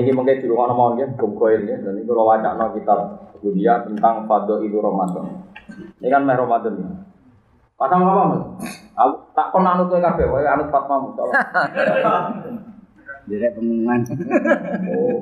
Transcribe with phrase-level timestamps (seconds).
[0.00, 2.94] Niki mungkin di rumah nomor ya, Bungkoil ya, dan itu rawajak no kita
[3.44, 5.44] dunia tentang Fado itu Ramadan.
[6.00, 6.88] Ini kan meh Ramadan ya.
[7.76, 8.42] Pasang apa mas?
[8.96, 11.32] Aku tak kon anut kowe kabeh, wae anut Fatma Mustafa.
[13.28, 14.00] Direk pengumuman.
[14.88, 15.20] Oh.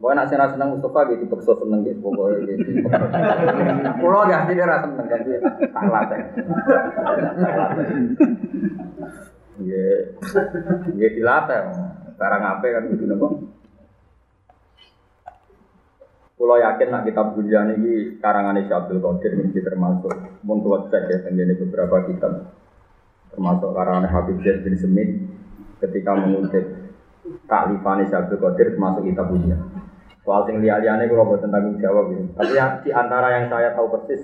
[0.00, 2.70] Pokoknya nak senang senang Mustafa gitu, dipaksa seneng gitu, pokoknya gitu.
[4.02, 5.38] Pulau ya, dia rasa seneng kan dia
[5.70, 6.22] tak latih.
[9.60, 10.16] Iya,
[10.96, 11.60] iya dilatih.
[12.16, 13.26] Sekarang apa kan gitu nopo.
[16.40, 21.52] Pulau yakin nak kitab dunia ini karangan Abdul Qadir ini termasuk mun cek ya tenggene
[21.52, 22.56] beberapa kitab
[23.28, 25.20] termasuk karangan Habib Zaid bin Semit
[25.84, 26.64] ketika mengutip
[27.44, 29.60] taklifan Abdul Qadir termasuk kitab dunia.
[30.24, 32.28] Soal sing liya-liyane kula boten jawab ini.
[32.36, 34.20] Tapi ya, di antara yang saya tahu persis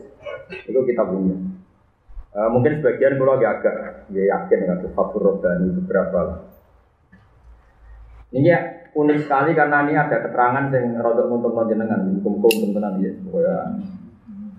[0.69, 1.37] itu kitab dunia.
[2.37, 3.75] Eh, mungkin sebagian kula agak agak
[4.13, 6.45] ya yakin dengan Fathur Robbani beberapa.
[8.29, 8.61] Ini ya
[8.93, 13.09] unik sekali karena ini ada keterangan yang rodok untuk jenengan hukum-hukum tenan ya.
[13.25, 13.57] Pokoknya.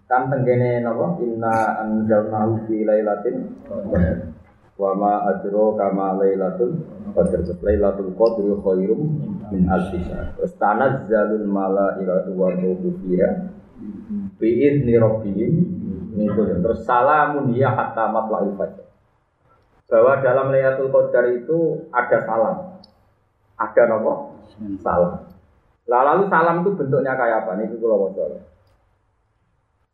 [0.10, 1.22] Kan tenggene napa?
[1.22, 3.46] Inna anzalnahu fi lailatin
[4.78, 6.82] wa ma adro kama lailatul
[7.14, 7.46] qadr.
[7.62, 9.02] Lailatul qadri khairum
[9.54, 10.34] min alfi syahr.
[11.46, 13.57] Malaikatu wa ruhu fiha
[14.38, 15.54] bi idzni rabbihim
[16.18, 18.86] itu terus salamun ya hatta matla'il fajr.
[19.88, 22.56] Bahwa dalam Lailatul Qadar itu ada salam.
[23.56, 24.36] Ada nopo
[24.84, 25.24] salam.
[25.88, 27.56] Lah lalu salam itu bentuknya kayak apa?
[27.56, 28.12] Nih kalau mau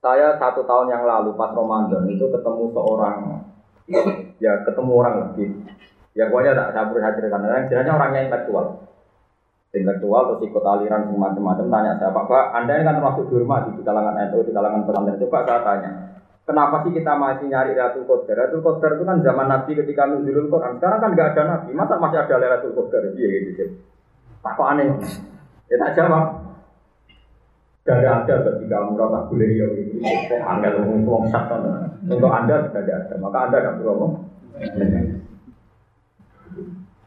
[0.04, 3.40] saya satu tahun yang lalu pas Ramadan itu ketemu seorang
[4.44, 5.64] ya ketemu orang lebih
[6.12, 8.84] ya pokoknya tak berusaha ceritakan yang jelasnya orangnya intelektual
[9.74, 13.82] intelektual terus ikut aliran semacam-macam tanya saya pak pak anda ini kan termasuk dihormati di
[13.82, 15.18] kalangan NU di kalangan pesantren.
[15.18, 15.92] Coba saya tanya
[16.46, 18.38] kenapa sih kita masih nyari Lailatul Qadar?
[18.38, 20.78] Lailatul Qadar itu kan zaman Nabi ketika nuzulul Quran.
[20.78, 21.70] Sekarang kan nggak ada Nabi.
[21.74, 23.02] Masa masih ada Lailatul Qadar?
[23.18, 23.66] Iya gitu
[24.44, 24.88] tak kok aneh.
[25.72, 26.26] Ya tak jawab.
[27.84, 30.00] Gak ada ketika merasa boleh ya gitu.
[30.40, 31.60] Angel ngomong satu.
[32.04, 34.08] Untuk anda tidak ada, maka anda tidak perlu.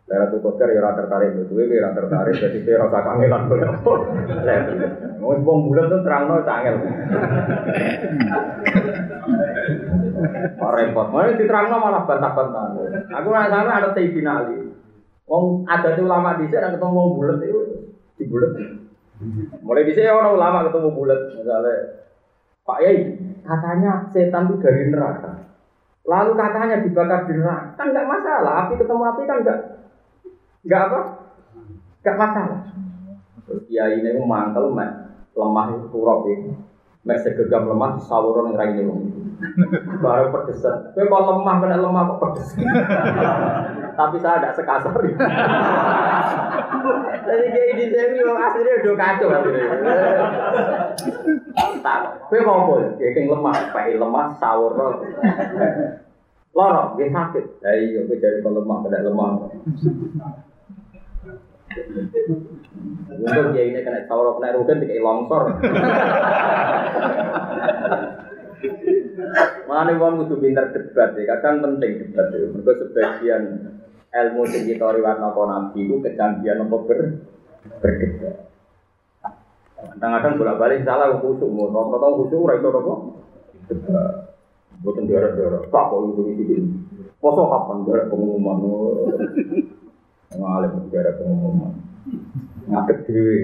[0.07, 3.59] Lera tuh kotor ya rata tertarik itu, gue rata tertarik, jadi saya rasa kangenan gue.
[5.19, 6.79] Mau bong bulan tuh terang nol angel.
[10.55, 12.79] Pak repot, mau diterang malah bantah-bantah.
[13.19, 14.71] Aku nggak sana ada teh finali.
[15.27, 17.61] Wong ada tuh ulama di sana ketemu wong bulat itu
[18.15, 18.53] di bulat.
[19.67, 22.07] Mulai di sini orang ulama ketemu bulat, misalnya
[22.63, 22.99] Pak Yai,
[23.43, 25.51] katanya setan itu dari neraka.
[26.07, 28.53] Lalu katanya dibakar di neraka, kan nggak masalah.
[28.71, 29.61] Api ketemu api kan nggak
[30.67, 31.01] nggak apa,
[32.03, 32.61] nggak masalah.
[33.71, 34.75] Kiai ini mantel,
[35.37, 36.51] lemah itu kurop ini.
[37.07, 39.01] Mek segegam lemah disawuron yang raine wong.
[40.03, 40.91] Baru pedesan.
[40.91, 42.49] Kowe kok lemah kena lemah kok pedes.
[43.99, 44.91] Tapi saya tidak sekasar.
[47.27, 49.29] Jadi kayak ini saya ini aslinya udah kacau
[51.79, 54.75] Tak, kowe mau Ya kayak lemah, pakai lemah sawur
[56.57, 57.45] Loro, dia sakit.
[57.63, 59.31] Ya iya, kowe jadi lemah, kena lemah.
[63.17, 65.61] Untuk dia ini kena sawur kena rugen dikai longsor.
[69.69, 72.49] Mana wong kudu pinter debat ya, kadang penting debat ya.
[72.49, 73.43] Mereka sebagian
[74.13, 77.01] ilmu sing kita riwayat napa nabi itu kecanggihan apa ber
[77.83, 78.35] berdebat.
[79.77, 82.95] Kadang-kadang bolak-balik salah khusuk, mau rata tau khusuk ora iso apa?
[83.69, 84.13] Debat.
[84.77, 86.57] Boten daerah-daerah, tak kok itu iki.
[87.17, 88.61] Poso kapan daerah pengumuman?
[90.37, 91.73] Ngalim daerah pengumuman.
[92.69, 93.39] Ngadeg dhewe.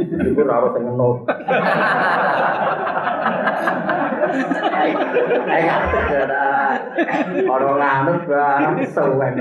[0.00, 1.18] Iku ora sing ngenut.
[5.44, 6.80] Ayo ngadeg daerah.
[7.44, 9.34] Ora nganut barang suwen.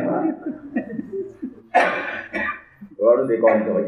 [3.04, 3.84] Baru di konco,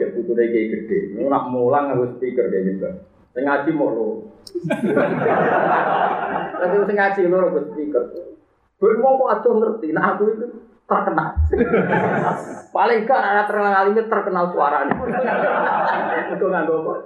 [0.51, 1.15] kayak gede.
[1.23, 2.51] Mulang harus speaker
[3.71, 4.07] mau lo.
[6.55, 6.75] Tapi
[9.27, 9.91] aja ngerti.
[9.95, 10.47] Nah itu
[10.85, 11.29] terkenal.
[12.75, 14.95] Paling gak ada terkenal ini terkenal suaranya.
[16.29, 16.99] Itu nggak gue kok.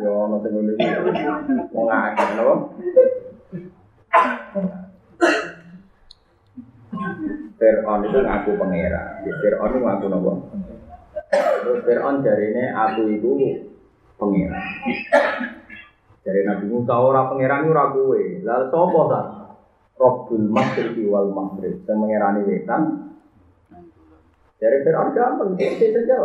[0.00, 0.76] Yo, nanti gue nih.
[1.74, 2.58] Mau ngakak loh.
[7.58, 9.24] Fir'aun itu ngaku pangeran.
[9.24, 10.32] Fir'aun itu ngaku nopo.
[11.32, 13.30] Terus Fir'aun dari ini aku itu
[14.16, 14.64] pangeran.
[16.24, 18.40] Dari Nabi Musa ora pangeran ora kuwe.
[18.40, 19.43] Lalu sapa ta?
[19.94, 21.82] Rabbul Masyriqi wal Maghrib.
[21.86, 22.82] Sing mengerani wetan.
[24.58, 26.20] Dari Fir'aun gampang, dia.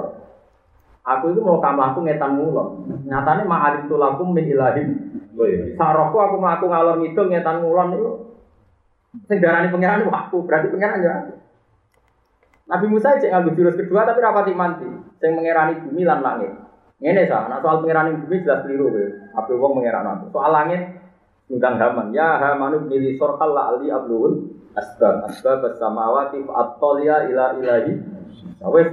[1.09, 2.85] Aku itu mau kamlaku ngetan mulon.
[3.07, 4.89] Nyatanya ma'arif tulakum min ilahim.
[5.79, 8.11] Sarokku aku melaku ngalor ngidul ngetan mulon itu
[9.25, 11.33] pangeran itu aku, berarti pangeran ya aku.
[12.69, 14.85] Nabi Musa cek nganggo jurus kedua tapi rapati manti.
[15.17, 16.53] Sing mengerani bumi lan langit.
[17.01, 19.05] Ngene sa, nah soal pengerani bumi jelas keliru kowe.
[19.33, 19.81] Apa wong.
[20.29, 20.98] Soal langit
[21.49, 22.13] ngundang Haman.
[22.13, 27.93] Ya Hamanu milih sorhal la ali ablul asbab asbab samawati at-taliya ila ilahi.
[28.61, 28.87] Nah, wis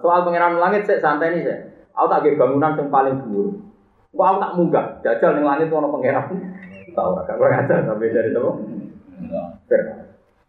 [0.00, 1.58] soal pengeran langit sik santai nih sik.
[1.92, 3.48] Aku tak bangunan yang paling dhuwur.
[4.10, 6.26] Kok aku tak munggah, jajal ning langit ono pangeran.
[6.90, 8.42] Tahu gak ngajar sampai dari itu.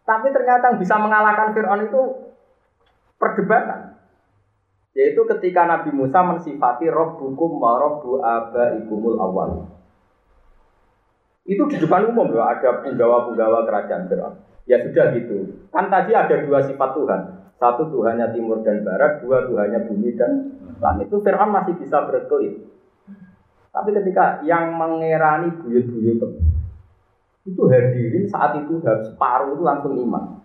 [0.02, 2.00] Tapi ternyata yang bisa mengalahkan Fir'aun itu
[3.22, 3.94] perdebatan.
[4.98, 9.70] Yaitu ketika Nabi Musa mensifati Rabbukum wa Rabbu abaikumul awal.
[11.42, 14.34] Itu di depan umum loh, ada penggawa-penggawa kerajaan Fir'aun.
[14.62, 15.58] Ya sudah gitu.
[15.74, 17.20] Kan tadi ada dua sifat Tuhan.
[17.58, 21.10] Satu Tuhannya timur dan barat, dua Tuhannya bumi dan langit.
[21.10, 22.62] Itu Fir'aun masih bisa berkelit.
[23.72, 26.20] Tapi ketika yang mengerani buyut-buyut
[27.42, 30.38] itu hadirin saat itu separuh itu langsung iman.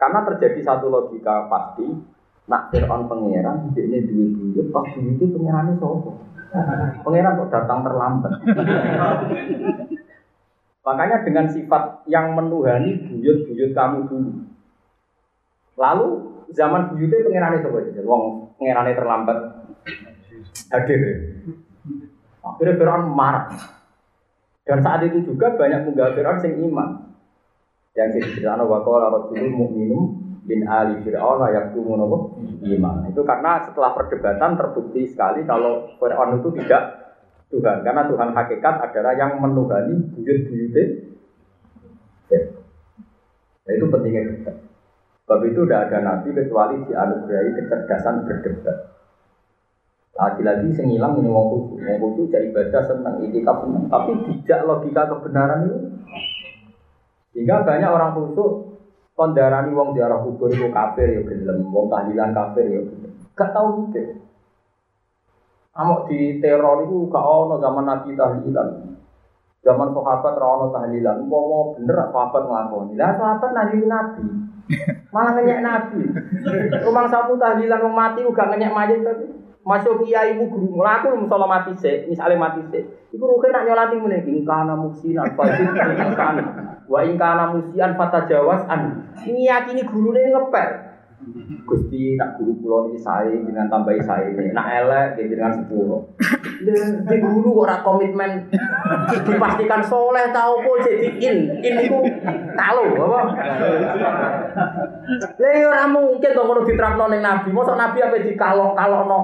[0.00, 1.84] Karena terjadi satu logika pasti,
[2.48, 6.16] nak Fir'aun pangeran, ini duit, pas duit itu pangerannya sopo.
[7.04, 8.32] Kok datang terlambat.
[10.84, 14.32] Makanya dengan sifat yang menuhani buyut-buyut kamu dulu.
[15.80, 16.06] Lalu
[16.52, 18.22] zaman buyutnya pangerannya sopo aja, wong
[18.60, 19.38] pangerannya terlambat
[20.70, 21.00] hadir.
[22.44, 23.48] Akhirnya Fir'aun marah.
[24.64, 26.88] Dan saat itu juga banyak penggawa Fir'aun yang iman.
[27.96, 30.02] Yang diceritakan wa qala rajulun mu'minum
[30.44, 32.18] bin ali fir'aun napa
[32.60, 32.96] iman.
[33.08, 37.03] Itu karena setelah perdebatan terbukti sekali kalau Fir'aun itu tidak
[37.54, 37.86] Tuhan.
[37.86, 40.84] Karena Tuhan hakikat adalah yang menuhani buyut-buyutnya.
[43.64, 44.56] Nah, itu pentingnya debat.
[45.24, 48.92] Sebab itu tidak ada nabi kecuali dianugerahi kecerdasan berdebat.
[50.14, 54.14] Lagi-lagi sing ilang ini wong khusus, wong khusus jadi ibadah senang itikaf senang, tapi
[54.44, 55.78] tidak logika kebenaran itu.
[57.34, 58.78] Sehingga banyak orang khusus
[59.18, 62.80] kondarani wong ziarah kubur itu kafir ya gelem, wong tahlilan kafir ya
[63.34, 64.22] Gak tahu mikir.
[65.74, 68.94] Amok di teror itu gak ono zaman Nabi tahlilan.
[69.64, 72.94] Zaman sahabat ra ono tahlilan, umpama bener sahabat nglakoni.
[73.00, 74.24] Lah sahabat nabi nabi.
[75.14, 76.00] Malah ngenyek nabi.
[76.84, 79.24] Rumah sapu tahlilan wong mati uga ngenyek mayit tapi.
[79.64, 82.84] Masuk kiai ibu guru ngelaku musola mati se, misalnya mati se.
[83.16, 89.08] Ibu rugen nak nyolati mulai ingkana musinan fajir ingkana, wa ingkana musian fata jawas an.
[89.24, 90.93] Ini yakini guru ini ngepel.
[91.64, 96.00] Gusti nak guru pulau ini saya dengan tambahi saya ini, nak elek gitu dengan sepuluh.
[97.08, 98.30] Di guru orang komitmen
[99.24, 101.98] dipastikan soleh tahu kok jadi in, in itu
[102.52, 103.20] tahu apa?
[105.40, 107.48] Lah ya ora mungkin to ngono diterapno ning nabi.
[107.48, 109.18] Mosok nabi apa dikalok-kalokno.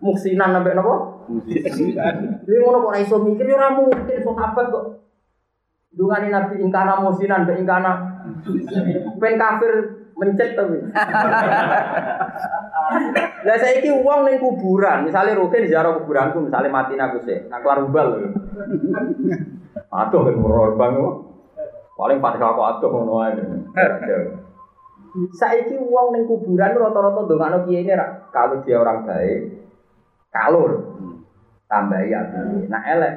[0.00, 0.96] Muksinan sampai napa?
[1.28, 2.14] Muksinan.
[2.48, 4.84] Lha ngono kok iso mikir ya ora mungkin sahabat kok.
[5.92, 7.92] Dungane nabi ingkana musinan be ingkana
[9.18, 10.76] ben kafir mencet tapi.
[13.40, 17.80] Lah saiki wong ning kuburan, misalnya rugen ziarah kuburanku, misalnya mati aku sih, nak keluar
[17.88, 18.08] ubal.
[19.90, 20.94] Aduh kan bang
[21.96, 23.32] Paling pada aku aduh ngono ae.
[25.34, 27.92] Saiki uang neng kuburan rata-rata dongakno kiai ini
[28.30, 29.66] kalau dia orang baik,
[30.30, 30.70] kalau
[31.66, 32.22] tambah ya,
[32.70, 33.14] nah elek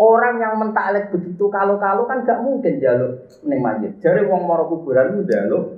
[0.00, 4.00] Orang yang mentaklek begitu kalau-kalau kan gak mungkin jaluk neng mayit.
[4.00, 5.76] Jadi uang moro kuburan itu jaluk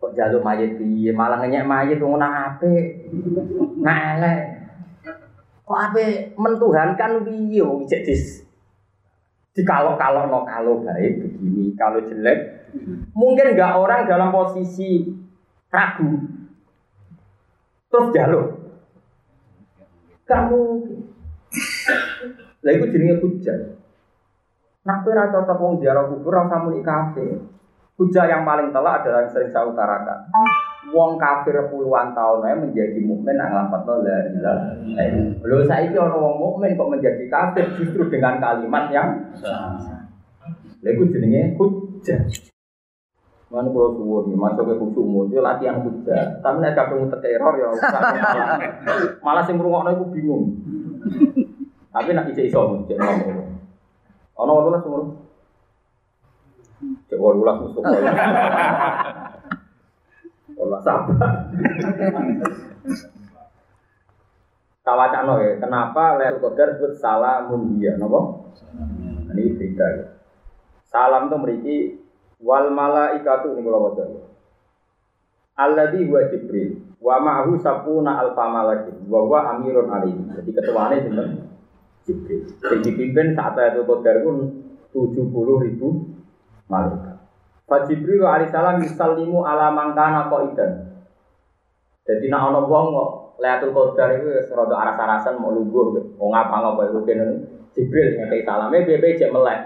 [0.00, 3.04] kok jaluk mayit piye malah ngenyek mayit ngono ape.
[3.84, 4.40] Nah elek.
[5.68, 8.48] Kok ape mentuhankan piye wong cek dis
[9.52, 12.72] di kalau kalau no kalau baik begini, kalau jelek
[13.12, 15.12] mungkin nggak orang dalam posisi
[15.68, 16.24] ragu
[17.92, 18.46] terus jalur.
[20.24, 20.60] Kamu
[22.62, 23.58] lah itu jenenge hujan.
[24.86, 27.26] Nak kowe ora cocok wong ziarah kubur ora muni kafe.
[27.98, 30.26] Hujah yang paling telak adalah yang sering saya utarakan.
[30.90, 35.38] Wong kafir puluhan tahun aja menjadi mukmin nang lafadz la ilaha illallah.
[35.38, 39.10] Lho saiki ana wong mukmin kok menjadi kafir justru dengan kalimat yang
[40.82, 42.26] Lha iku jenenge hujah.
[43.52, 46.40] Mana kalau suwun, masuk ke khusyuk itu latihan hujah.
[46.40, 48.58] Tapi nek kabeh teror ya malah
[49.20, 50.42] malah sing ngrungokno iku bingung.
[51.92, 53.52] Tapi nak ijek iso cek ngomong.
[54.40, 55.04] Ono ono lah semua.
[57.12, 57.84] Cek walu lah musuh.
[60.62, 61.52] Allah sabar.
[64.82, 68.50] Kawacano ya, kenapa Lailatul Qadar disebut salamun dia, nopo?
[69.30, 70.18] Ini cerita ya.
[70.90, 71.76] Salam itu memiliki
[72.42, 74.04] wal malaikatu ini kalau baca.
[75.54, 80.34] Alladhi huwa Jibril wa ma'ahu sapuna alfa malakin wa huwa amirun alaihi.
[80.34, 81.51] Jadi ketuanya sinten?
[82.02, 82.42] Jibril.
[82.60, 84.36] Yang dipimpin saat Lailatul Qadar pun
[84.90, 85.88] 70 ribu
[86.66, 87.16] malaikat.
[87.66, 90.70] Fa Jibril alaihissalam yusallimu ala mangkana qaidan.
[92.02, 96.82] Jadi nak ana wong kok Lailatul Qadar itu rada aras-arasan mau lungguh wong apa ngapa
[96.90, 97.24] iku kene
[97.72, 99.60] Jibril ngekei salame piye jek melek.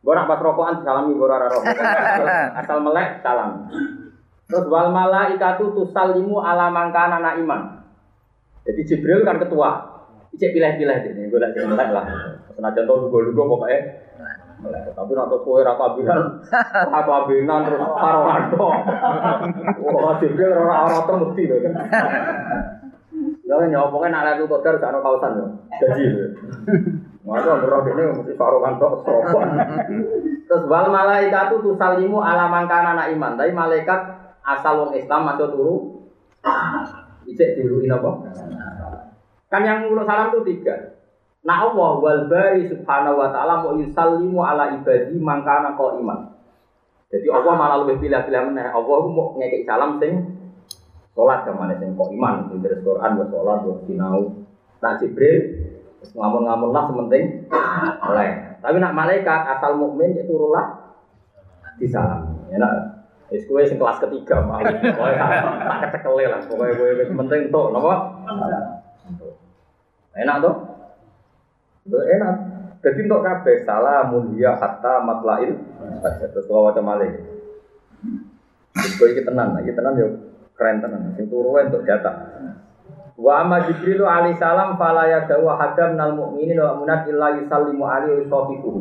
[0.00, 1.76] Mbok nak pas rokokan salami ora rokok.
[2.56, 3.68] Asal melek salam.
[4.50, 7.82] Terus wal malaikatu tusallimu ala mangkana na iman.
[8.66, 9.89] Jadi Jibril kan ketua.
[10.30, 12.06] Ijek pilih-pilih ini, gue lagi melek lah.
[12.54, 13.78] Senajan tau lugu-lugu pokoknya
[14.62, 14.94] melek.
[14.94, 16.22] Tapi nak tuh kue rata binan,
[16.94, 18.68] rata binan terus karo rado.
[19.82, 20.26] Wah rata
[20.86, 21.72] rata mesti loh kan.
[23.42, 25.48] Ya nyopongnya nak lihat kotor sana kawasan loh.
[25.82, 26.06] Jadi
[27.20, 29.48] Maka ngerok ini mesti farukan tok sopan.
[30.48, 33.36] Terus wal malaikatu tusalimu ala mangkana anak iman.
[33.36, 34.00] Tapi malaikat
[34.40, 35.76] asal wong Islam masuk turu.
[37.28, 38.10] Ijek diuluin apa?
[39.50, 40.94] Kan yang ngurus salam itu tiga.
[41.42, 46.30] Nah Allah wal bari subhanahu wa ta'ala mau yusallimu ala ibadi mangkana kau iman.
[47.10, 48.70] Jadi Allah malah lebih pilih-pilih mana.
[48.70, 50.38] Allah mau ngekik salam sing
[51.18, 52.54] sholat ke mana sing kok iman.
[52.62, 54.46] Dari Quran buat sholat buat sinau.
[54.78, 55.38] Nah Jibril
[56.14, 57.50] ngamun-ngamun lah sementing
[58.06, 58.30] oleh.
[58.62, 60.94] Tapi nak malaikat asal mukmin itu turunlah
[61.82, 62.46] di salam.
[62.46, 64.58] Ya nak Wis kowe sing kelas ketiga mau.
[64.58, 66.42] Pokoke tak ketekele lah.
[66.50, 67.94] Pokoke kowe wis penting tuh, napa?
[70.20, 70.36] Enak?
[71.88, 72.34] Tuh enak.
[72.80, 75.52] Jadi untuk kabeh salamun ya hatta matlail.
[76.20, 77.12] Terus kalau macam malih.
[78.96, 80.08] Kowe iki tenan, iki tenan yo
[80.56, 81.12] keren tenan.
[81.16, 82.24] Sing turu untuk jatah.
[83.20, 88.24] Wa amma Jibril alaihi salam fala yadau hadam nal mu'minin wa munat illa yusallimu alaihi
[88.24, 88.72] wa sahbihi.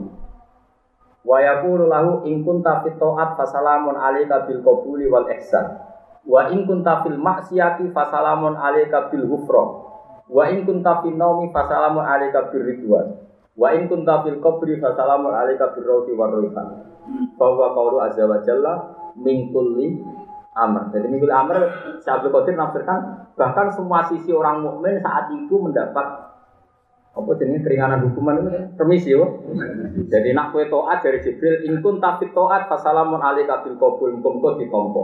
[1.27, 5.84] Wa yaqulu lahu in kunta fit ta'at fasalamun alayka bil qabuli wal ihsan.
[6.24, 9.88] Wa in kunta fil maksiati fasalamun alayka bil ghufra.
[10.29, 13.17] Wa in kunta fil naumi fasalamun alayka bir ridwan.
[13.57, 16.86] Wa in kunta fil qabri fasalamun alayka bir rawti war rayhan.
[17.36, 18.74] Fa huwa qawlu azza wa jalla
[19.17, 19.98] min kulli
[20.53, 20.93] amr.
[20.93, 21.57] Jadi min kulli amr
[22.05, 23.00] Syaikhul Qadir nafsirkan
[23.33, 26.29] bahkan semua sisi orang mukmin saat itu mendapat
[27.09, 29.41] apa jenis keringanan hukuman itu permisi yo.
[30.13, 35.03] Jadi nak kue toat dari Jibril ingkun tapi toat fasalamun alika bil kabul kumko ditompo.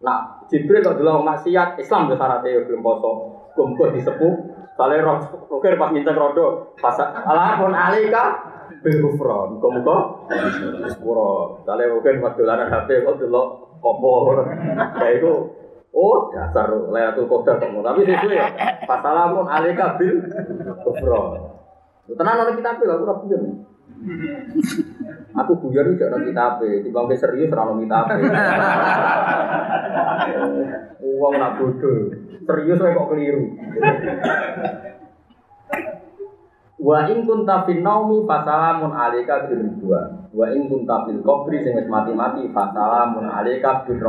[0.00, 3.10] Nah Jibril kalau dulu maksiat Islam tuh syaratnya belum poso
[3.58, 4.49] kumko disepuh.
[4.76, 8.24] Soalnya roh roker pas minta rodo fasalamun alika
[8.80, 9.96] bil kufron kumko
[10.88, 11.60] sepuro.
[11.66, 13.42] Soalnya roker pas dolanan HP kok dulu
[13.80, 14.12] kompo.
[14.96, 15.32] Kayak itu
[15.90, 17.82] Oh, dasar Lailatul Qadar kamu.
[17.82, 18.46] Tapi sesuai ya.
[18.86, 20.22] Fasalamun alika bil
[20.86, 21.34] kufra.
[22.10, 23.42] Tenang oleh kitab aku ora buyon.
[25.34, 28.06] Aku buyon iki ora kitab, timbang serius ora ono kitab.
[31.00, 32.12] Wong nak bodoh.
[32.44, 33.44] Serius kok keliru.
[36.80, 40.32] Wa in kunta fil naumi fasalamun alika bil ridwan.
[40.32, 44.00] Wa in kunta fil qabri sing wis mati-mati fasalamun alika bil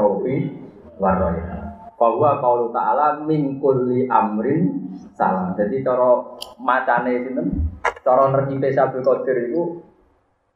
[1.01, 1.61] warayha
[2.01, 5.53] bahwa kalau ta'ala min kulli amrin salam.
[5.53, 6.17] Jadi cara
[6.57, 7.47] macane sinten?
[8.01, 9.85] Cara nerjipe Sabul Qadir itu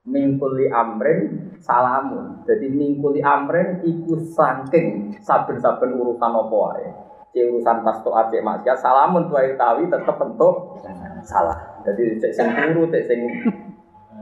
[0.05, 2.45] min kulli amrin salamun.
[2.45, 6.88] Jadi min kulli amrin iku saking saben-saben urusan apa wae.
[7.33, 10.79] Cek urusan to acek maksiat salamun tuai tawi tetep bentuk
[11.25, 11.81] salah.
[11.83, 13.19] Jadi cek sing turu, cek sing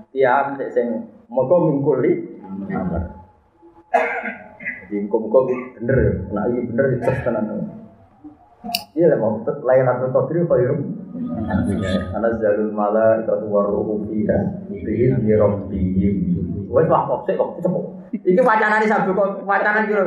[0.10, 0.88] tiam, cek sing
[1.28, 2.12] moga min kulli
[2.72, 3.06] amrin.
[4.88, 5.40] Jadi muka-muka
[5.78, 7.46] bener ya, nah ini bener itu tenan.
[8.96, 11.03] Iya lah mau Lailatul Qadri khairum.
[11.14, 16.16] Karena zalul mala itu waruhu fiha bihi bi rabbihim.
[16.74, 17.84] Wes lah kok sik kok cepet.
[18.26, 20.04] Iki wacanane sabdo kok wacanan kira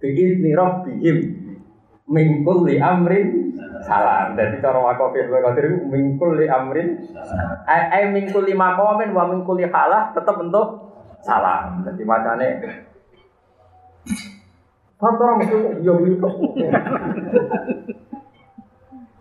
[0.00, 1.18] bihi bi rabbihim
[2.08, 3.52] min kulli amrin
[3.84, 4.32] salam.
[4.40, 6.96] Jadi cara wakaf ya Qadri min kulli amrin
[7.68, 10.68] ai min kulli maqamin wa min kulli halah tetap bentuk
[11.20, 11.84] salam.
[11.84, 12.48] Jadi macane
[14.98, 15.94] Kantor mesti yo.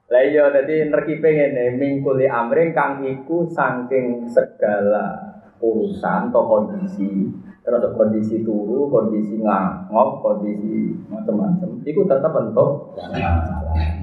[0.07, 7.27] Lah iya dadi nerkipe ngene mingkuli amring kang iku saking segala urusan atau kondisi
[7.67, 11.83] terus kondisi turu, kondisi ngangop, kondisi macam-macam.
[11.83, 12.95] Iku tetap bentuk.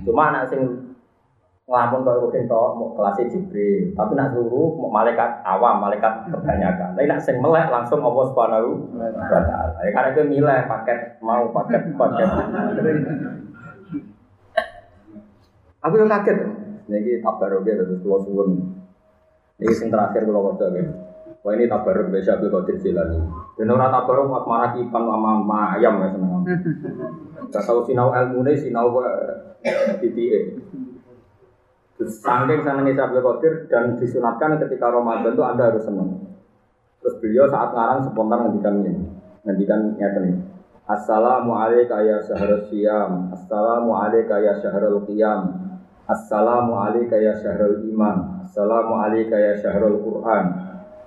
[0.04, 0.61] Cuma anak sing
[1.64, 6.92] ngelamun kau rukin toh mau kelas Jibril, tapi nak suruh mau malaikat awam, malaikat kebanyakan.
[6.92, 9.08] Tapi nak sing melek langsung Allah Subhanahu wa
[9.40, 9.80] taala.
[9.80, 12.28] Ya karena itu milih paket mau paket paket.
[15.84, 16.38] Aku yang kaget.
[16.88, 18.60] Ini tabarok ya terus keluar suwun.
[19.60, 20.84] Ini sing terakhir kalau waca ya.
[21.44, 23.20] Wah ini tabarok biasa Abdul Qadir Jilani.
[23.60, 26.32] Dan orang tabarok mak marah kipan sama ayam ya seneng.
[27.52, 28.96] Gak tahu sinau ilmu nih sinau
[30.00, 30.56] titik.
[32.00, 36.16] Saking senangnya Abdul Qadir dan disunatkan ketika Ramadan itu Anda harus senang.
[37.04, 38.92] Terus beliau saat ngarang spontan ngendikan ini,
[39.44, 40.36] ngendikan nyata nih.
[40.84, 45.63] Assalamualaikum ya syahrul siyam Assalamualaikum ya syahrul qiyam
[46.04, 48.44] Assalamualaikum ya syahrul iman.
[48.44, 50.44] Assalamualaikum ya syahrul Quran.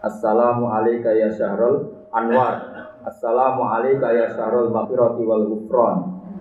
[0.02, 2.56] Assalamualaikum ya syahrul anwar.
[3.06, 5.98] Assalamualaikum ya syahrul maghfirati wal ghufran.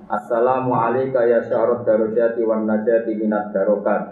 [0.09, 4.03] Assalamualaikum ya syahrul darajati wan najati minat darokat.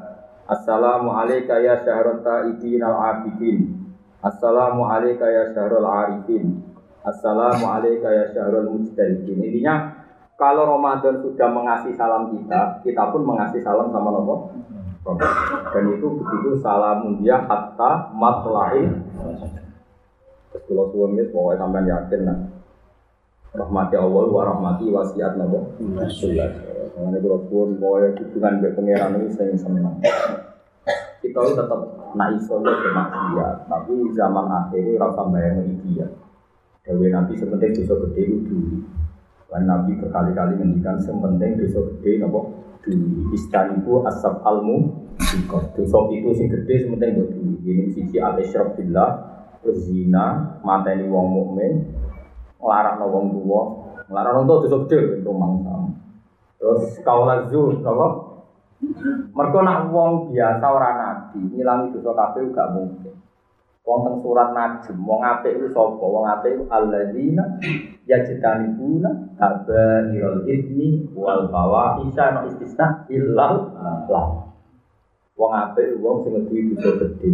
[0.45, 3.85] Assalamualaikum ya syahrul ta'ibin al-abidin
[4.21, 6.61] Assalamualaikum ya syahrul arifin.
[7.01, 9.41] Assalamualaikum ya syahrul mujtahidin.
[9.41, 10.04] Intinya
[10.35, 14.51] kalau Ramadan sudah mengasih salam kita, kita pun mengasih salam sama Nabi.
[15.71, 18.89] Dan itu begitu salamun dia hatta matlahi.
[20.51, 22.39] Terus kalau suwun ini pokoknya sampai yakin nah.
[23.55, 25.61] Rahmati Allah wa rahmati wasiat Nabi.
[25.79, 29.99] Mengenai kalau suwun pokoknya hubungan dengan pangeran saya senang.
[31.23, 31.81] Kita tetap
[32.15, 36.07] nak iso maksiat, tapi zaman akhir ini rasa bayang dia.
[36.85, 38.85] Dewi Nabi sepenting dosa gede dulu.
[39.55, 42.51] Dan Nabi berkali-kali menghentikan sepenting dosa gede nopo
[42.83, 43.31] dulu.
[43.39, 45.07] Istaniku asap almu
[45.79, 47.63] dosa itu sing gede sepenting buat dulu.
[47.63, 49.11] Ini sisi al isyraf billah,
[49.63, 51.87] zina, mateni wong mukmin,
[52.59, 53.63] ngelarang wong tua,
[54.11, 55.89] ngelarang wong dosa gede rumang sama.
[56.59, 58.07] Terus kaulah zuh, nopo
[59.39, 63.24] Mereka nak wong biasa orang nabi, ngilangi dosa kabeh gak mungkin.
[63.85, 66.01] Wonten surat Najm, wong apik iku sapa?
[66.01, 67.45] Wong apik iku alladzina
[68.09, 73.77] yajtanibuna kabairul itsmi wal fawahisha no istisna illal
[74.09, 74.49] lah.
[75.37, 77.33] Wong apik wong sing ngeduwi dosa gedhe.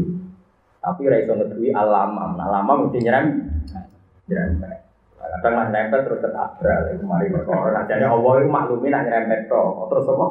[0.83, 2.35] Tapi ra iso ngeduwi alamam.
[2.35, 3.26] Nah, alamam mesti nyerem.
[4.26, 4.59] Nyerem.
[5.21, 6.99] Kadang lah nempel terus ketabrak.
[6.99, 7.87] Kemarin perkara.
[7.87, 10.26] Jadi Allah itu maklumi nak nyerempet Terus apa?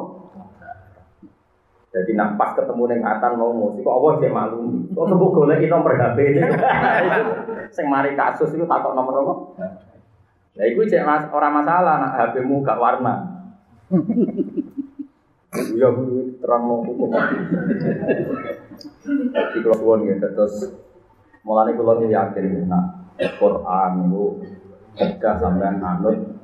[1.90, 4.94] Jadi nak pas ketemu dengan atan mau musik, kok Allah sih maklum.
[4.94, 6.42] Kok temu golek nomor HP ini.
[7.74, 9.34] Sing mari kasus itu takut nomor apa?
[10.54, 13.42] Ya itu cek mas, orang masalah nak HP-mu gak warna.
[15.50, 17.10] Bu terang mau hukum.
[19.50, 20.70] Di keluar gitu terus
[21.42, 24.24] mulai kalau yakin nak Quran itu
[24.94, 26.38] kerja sampai anut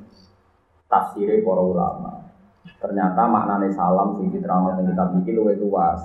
[0.91, 2.26] tafsirnya para ulama.
[2.77, 6.01] Ternyata maknanya salam sing diterangkan yang kita bikin luwih luas.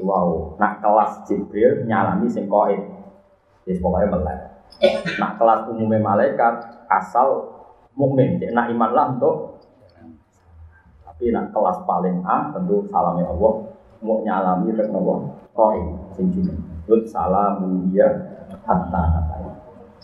[0.00, 2.80] Wow, nak kelas Jibril nyalami sing koin.
[3.64, 4.40] Yes, pokoknya melek.
[5.20, 6.54] Nak kelas umumnya malaikat
[6.88, 7.52] asal
[7.96, 9.54] mukmin, nak iman lah untuk
[11.14, 13.70] tapi nak kelas paling A tentu salamnya Allah
[14.02, 16.58] mau nyalami tek nopo koin sing jeneng.
[16.90, 17.62] Lut salam
[17.94, 18.10] dia
[18.66, 19.04] hatta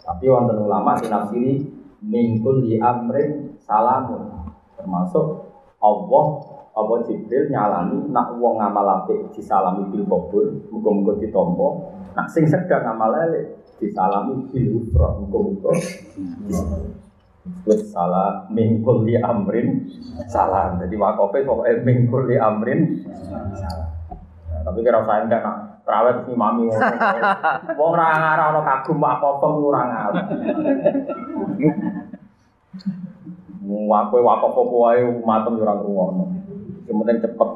[0.06, 1.66] Tapi wonten ulama sing nafsiri
[1.98, 5.49] mingkul di amrin salamun termasuk
[5.80, 6.24] Allah
[6.70, 11.68] apa Jibril nyalani nak wong ngamal apik disalami bil qabul muga-muga ditampa
[12.14, 15.72] nak sing sedang ngamal elek disalami bil usra muga-muga
[17.40, 19.88] Terus salah mingkul di amrin
[20.28, 20.76] salam.
[20.76, 23.00] Jadi wakofe pokoknya mingkul di amrin
[23.56, 23.90] salam.
[24.60, 25.56] tapi kira saya enggak nak
[25.88, 26.80] terawet si mami wong
[27.80, 29.82] ora ana kagum apa-apa ora
[33.70, 34.10] ngarah.
[34.10, 35.74] Wakoe wakaf apa wae matem yo ora
[37.22, 37.50] cepet.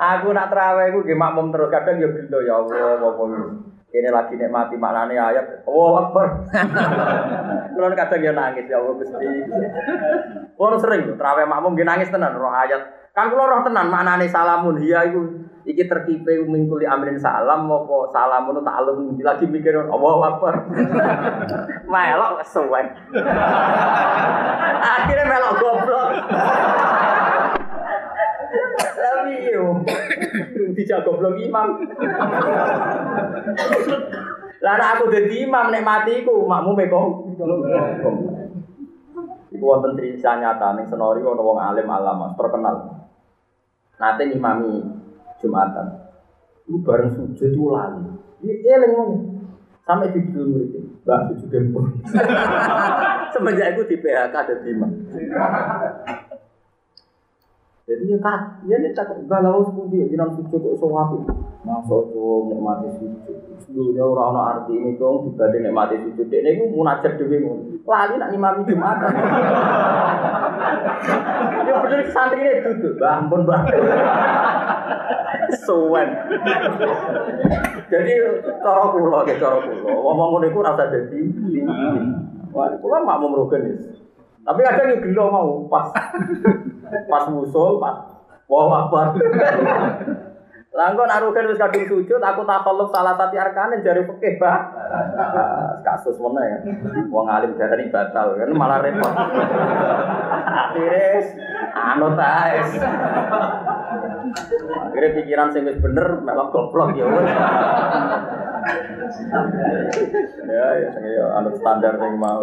[0.00, 3.24] aku nak terawih iku nggih makmum terus kadang yo gelo ya Allah apa
[3.94, 5.62] ini lagi nikmati maknane ayat.
[5.70, 6.50] Oh Akbar.
[7.76, 9.26] Kulo kadang yo nangis ya Allah Gusti.
[10.56, 13.12] Kulo sering terawih makmum nggih nangis tenan roh ayat.
[13.14, 18.60] Kan kulo roh tenan maknane salamun hiya iku iki terkipe mingkuli amrin salam apa salamun
[18.60, 20.54] ta'alum lagi mikir Allah Akbar.
[21.92, 22.82] melok suwe.
[24.94, 26.08] Akhirnya melok goblok.
[28.76, 29.80] Tapi yo
[30.76, 31.80] dijak goblok imam.
[34.60, 37.06] Lah aku dadi imam nek matiku makmu kok.
[39.54, 43.00] Iku wonten cerita nyata ning senori ana wong alim alama terkenal.
[43.96, 44.93] Nate ngimami
[45.44, 45.86] Jumatan.
[46.64, 48.08] Itu bareng sujud itu lali.
[48.40, 49.22] Ini eling ngomong.
[49.84, 50.72] Sampai di dulu murid
[51.04, 51.84] Mbak sujud dempur.
[53.36, 54.88] Semenjak itu di PHK ada lima.
[57.84, 61.28] Jadi ya kak, ya ini tak galau sepundi, jiran sujud kok sowapi.
[61.68, 63.36] Masuk tuh nikmati sujud.
[63.70, 66.28] Dulunya orang orang arti ini dong dibanding nikmati sujud.
[66.30, 67.42] Ini gue munajat dewi
[67.84, 69.12] Lali nak imami jumatan.
[71.64, 73.64] Ya bener santri ini duduk, bah ampun bah.
[75.64, 76.08] Suwen.
[77.88, 78.12] Jadi
[78.60, 81.20] cara kula, cara kula, ngomong ngono iku rasa dadi.
[82.52, 83.64] Wah, kula mak mau merugen
[84.44, 85.88] Tapi kadang yo gelo mau pas
[87.08, 87.96] pas musul, pas
[88.44, 89.16] wah akbar.
[90.74, 94.60] Lah engko nak rugen wis kadung sujud, aku takalluf salah satu arkane jari fikih, Pak.
[95.86, 96.58] Kasus mana ya?
[97.14, 99.14] Wong alim darani batal kan malah repot.
[100.50, 101.30] Akhirnya
[101.78, 102.58] anut ae.
[104.90, 107.06] Akhirnya pikiran sing wis bener malah goblok ya.
[110.42, 112.42] Ya ya sing ya anut standar sing mau.